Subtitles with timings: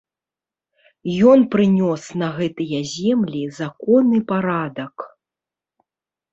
[1.31, 4.95] Ён прынёс на гэтыя землі закон і парадак.